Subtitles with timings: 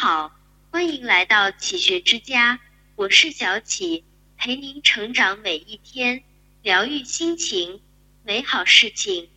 [0.00, 0.30] 好，
[0.70, 2.60] 欢迎来到启学之家，
[2.94, 4.04] 我是小启，
[4.36, 6.22] 陪您成长每一天，
[6.62, 7.80] 疗愈心情，
[8.22, 9.28] 美好事情。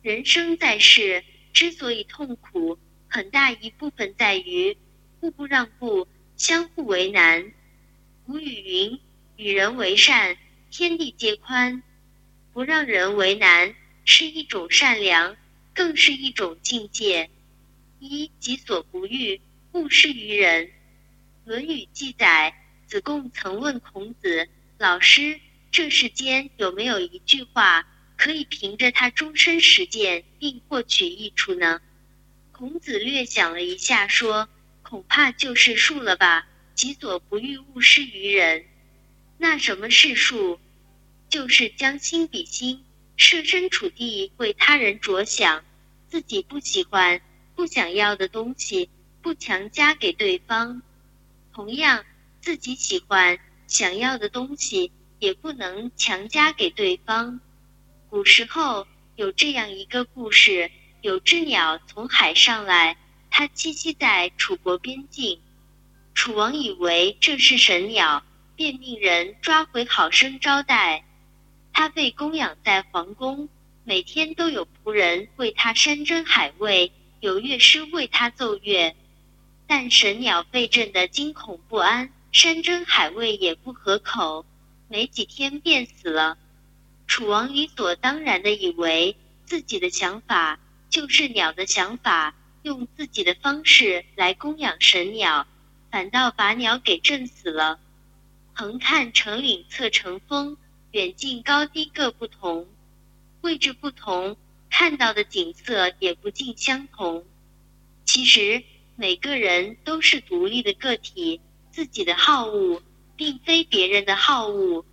[0.00, 4.78] 人生在世，之所以痛苦，很大一部分在于
[5.18, 7.52] 互不让步，相互为难。
[8.24, 9.00] 古语云
[9.34, 10.38] ：“与人为善，
[10.70, 11.82] 天地皆宽。”
[12.54, 15.36] 不让人为难，是一种善良，
[15.74, 17.28] 更是一种境界。
[17.98, 19.40] 一己所不欲，
[19.72, 20.66] 勿施于人。
[21.44, 22.54] 《论语》记载，
[22.86, 25.40] 子贡曾问孔子：“老师，
[25.70, 27.86] 这世间有没有一句话，
[28.16, 31.80] 可以凭着他终身实践并获取益处呢？”
[32.52, 34.48] 孔子略想了一下，说
[34.82, 36.46] ：“恐怕就是术了吧。
[36.74, 38.64] 己所不欲，勿施于人。
[39.36, 40.58] 那什么是术？”
[41.28, 42.84] 就是将心比心，
[43.16, 45.62] 设身处地为他人着想，
[46.08, 47.20] 自己不喜欢、
[47.54, 48.88] 不想要的东西，
[49.20, 50.80] 不强加给对方；
[51.52, 52.04] 同样，
[52.40, 57.40] 自己喜欢、想要的东西，也不能强加给对方。
[58.08, 60.70] 古时候有这样一个故事：
[61.02, 62.96] 有只鸟从海上来，
[63.30, 65.40] 它栖息在楚国边境。
[66.14, 68.24] 楚王以为这是神鸟，
[68.56, 71.04] 便命人抓回，好生招待。
[71.72, 73.48] 他被供养在皇宫，
[73.84, 78.96] 每天都有仆人为他山珍海味，有乐师为他奏乐。
[79.68, 84.44] 但神鸟被震得惊恐不安，山珍海味也不合口，
[84.88, 86.36] 没几天便死了。
[87.06, 89.14] 楚王理所当然的以为
[89.44, 90.58] 自己的想法
[90.90, 95.46] 就是鸟的想法，用自己的方式来供养神鸟，
[95.90, 97.78] 反倒把鸟给震死了。
[98.54, 100.56] 横看成岭侧成峰。
[100.92, 102.66] 远近高低各不同，
[103.42, 104.38] 位置不同，
[104.70, 107.26] 看到的景色也不尽相同。
[108.06, 108.64] 其实
[109.00, 111.40] 每个人都是独立的个体，
[111.70, 112.82] 自己的好恶
[113.14, 114.84] 并非别人的好恶。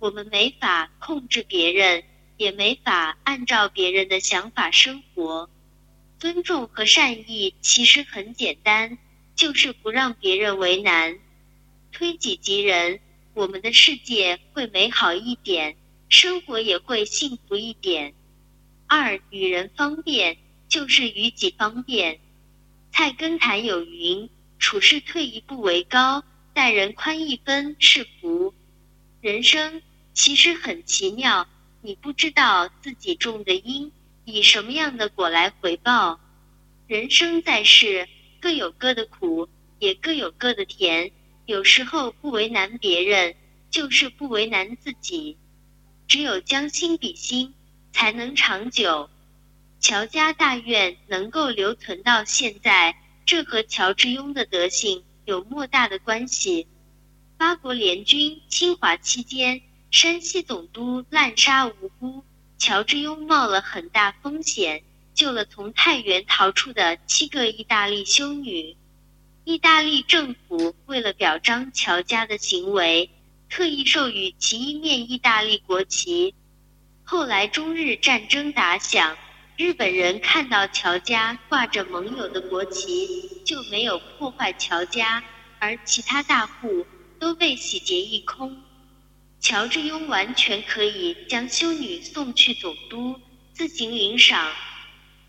[0.00, 2.02] 我们没法控制别人，
[2.38, 5.48] 也没法按照别人的想法生活。
[6.18, 8.98] 尊重和善意其实很简单，
[9.36, 11.16] 就是不让别人为难，
[11.92, 12.98] 推己及人。
[13.32, 15.76] 我们的世界会美好一点，
[16.08, 18.12] 生活也会幸福一点。
[18.88, 20.36] 二与人方便，
[20.68, 22.18] 就是与己方便。
[22.96, 26.24] 菜根谭有云：“处事退一步为高，
[26.54, 28.54] 待人宽一分是福。”
[29.20, 29.82] 人生
[30.14, 31.46] 其实很奇妙，
[31.82, 33.92] 你不知道自己种的因，
[34.24, 36.18] 以什么样的果来回报。
[36.86, 38.08] 人生在世，
[38.40, 39.46] 各有各的苦，
[39.78, 41.12] 也各有各的甜。
[41.44, 43.36] 有时候不为难别人，
[43.68, 45.36] 就是不为难自己。
[46.08, 47.52] 只有将心比心，
[47.92, 49.10] 才能长久。
[49.80, 56.66] 乔家大院能够留存到现在，这和乔致庸的德行有莫大的关系。
[57.36, 59.60] 八国联军侵华期间，
[59.90, 62.24] 山西总督滥杀无辜，
[62.58, 64.82] 乔致庸冒了很大风险，
[65.14, 68.76] 救了从太原逃出的七个意大利修女。
[69.44, 73.10] 意大利政府为了表彰乔家的行为，
[73.48, 76.34] 特意授予其一面意大利国旗。
[77.04, 79.16] 后来中日战争打响，
[79.56, 85.24] 日本人看到乔家挂着盟友的国旗，就没有破坏乔家，
[85.58, 86.86] 而其他大户
[87.18, 88.54] 都被洗劫一空。
[89.40, 93.18] 乔致庸完全可以将修女送去总督
[93.54, 94.52] 自行领赏，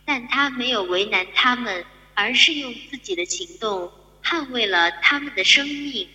[0.04, 3.90] 但他没有为难他们，而是用自己的行动。
[4.22, 6.06] 捍卫了他们的生命，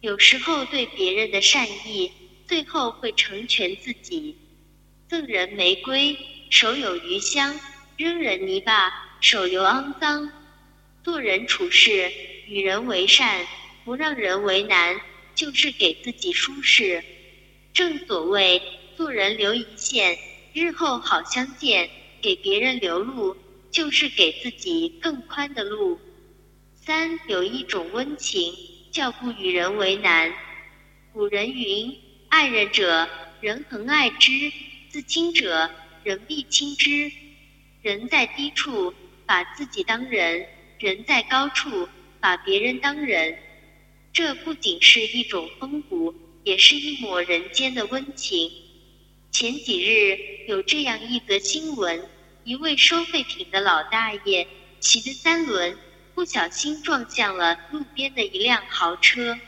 [0.00, 2.10] 有时候对别人的善意，
[2.48, 4.36] 最后会成全自己。
[5.08, 6.18] 赠人玫瑰，
[6.50, 7.58] 手有余香；
[7.96, 10.30] 扔人泥巴，手留肮脏。
[11.02, 12.10] 做人处事，
[12.46, 13.46] 与人为善，
[13.84, 15.00] 不让人为难，
[15.34, 17.04] 就是给自己舒适。
[17.72, 18.60] 正所谓，
[18.96, 20.18] 做人留一线，
[20.52, 21.88] 日后好相见；
[22.22, 23.36] 给别人留路，
[23.70, 26.00] 就是给自己更宽的路。
[26.74, 28.54] 三有一种温情，
[28.90, 30.32] 叫不与人为难。
[31.12, 31.96] 古人云
[32.30, 33.08] ：“爱人者，
[33.40, 34.50] 人恒爱之；
[34.88, 35.70] 自亲者，
[36.06, 37.10] 人必亲之。”
[37.82, 38.94] 人在低处，
[39.26, 40.40] 把自己当人；
[40.78, 41.88] 人在高处，
[42.20, 43.36] 把别人当人。
[44.12, 46.14] 这不仅是一种风骨，
[46.44, 48.50] 也是一抹人间的温情。
[49.32, 50.16] 前几日
[50.46, 52.08] 有这样一则新闻：
[52.44, 54.46] 一位收废品的老大爷
[54.78, 55.76] 骑着三轮。
[56.14, 59.38] 不小心撞向了路边的一辆豪车，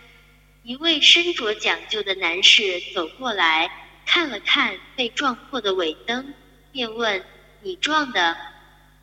[0.65, 3.71] 一位身着讲究的男士走过来
[4.05, 6.35] 看了看被撞破的尾灯，
[6.73, 7.25] 便问
[7.62, 8.37] ：“你撞的？”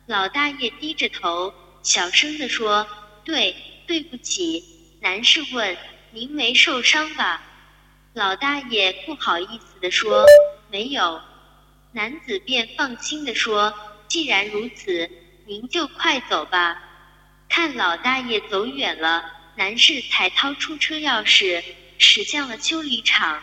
[0.06, 1.52] 老大爷低着头，
[1.82, 2.86] 小声地说
[3.24, 4.62] ：“对，对不起。
[5.00, 5.76] 男士问
[6.12, 7.42] ：“您没受伤吧？”
[8.14, 10.24] 老大爷不好意思地说
[10.70, 11.20] ：“没有。”
[11.92, 13.72] 男子便放心地说
[14.08, 15.10] ：“既然如此，
[15.44, 16.82] 您就快走吧。”
[17.48, 19.24] 看老大爷走远了，
[19.56, 21.62] 男士才掏出车钥匙，
[21.98, 23.42] 驶向了修理厂。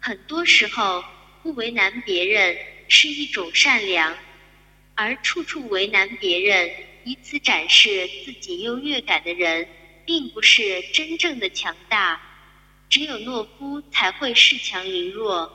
[0.00, 1.04] 很多时候，
[1.42, 2.56] 不为难别人
[2.88, 4.16] 是一种善良，
[4.94, 6.70] 而处处为难别人，
[7.04, 9.66] 以此展示自己优越感的人。
[10.06, 12.20] 并不是真正的强大，
[12.90, 15.50] 只有懦夫才会恃强凌弱。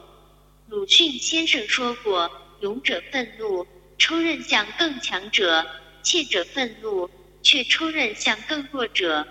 [0.68, 3.68] 鲁迅先生说过：“勇者愤怒，
[4.00, 5.64] 抽刃向更强者；
[6.02, 7.08] 怯者愤怒，
[7.44, 9.28] 却抽刃向更弱者。”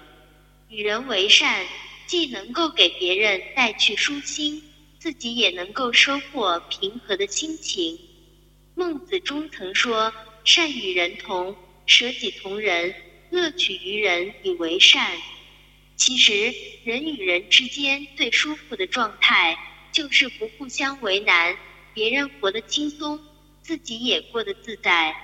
[0.70, 1.66] 与人为善，
[2.06, 4.62] 既能够给别人带去舒心，
[4.98, 7.98] 自己也能够收获平和的心情。
[8.74, 10.12] 孟子中曾说
[10.44, 11.56] ：“善与人同，
[11.86, 12.94] 舍己同人。”
[13.30, 15.18] 乐取于人以为善。
[15.96, 19.54] 其实，人与人之间最舒服的状态，
[19.92, 21.54] 就是不互相为难，
[21.92, 23.20] 别人活得轻松，
[23.60, 25.14] 自己也过得自在。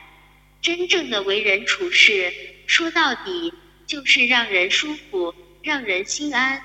[0.60, 2.30] 真正的为人处事，
[2.66, 3.50] 说到底，
[3.86, 6.62] 就是让人舒服，让人心安。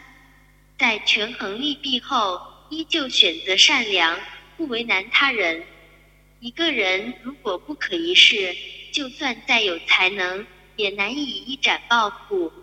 [0.78, 4.20] 在权衡利弊后，依旧选择善良，
[4.58, 5.64] 不为难他人。
[6.40, 8.56] 一个人如果不可一世，
[8.92, 10.46] 就算再有才能。
[10.76, 12.54] 也难以一展抱负。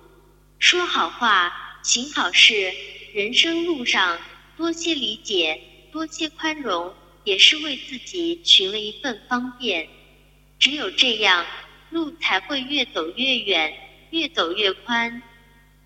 [0.59, 2.73] 说好话，行好事，
[3.13, 4.19] 人生路上
[4.57, 5.61] 多些理解，
[5.93, 6.95] 多些宽容，
[7.25, 9.87] 也是为自己寻了一份方便。
[10.59, 11.45] 只有这样，
[11.91, 13.77] 路才会越走越远，
[14.13, 15.21] 越走越宽。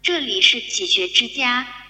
[0.01, 1.67] 这里是启学之家，